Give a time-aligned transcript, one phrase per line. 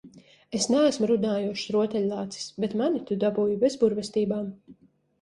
[0.59, 4.53] Es neesmu runājošs rotaļlācis, bet mani tu dabūji bez burvestībām.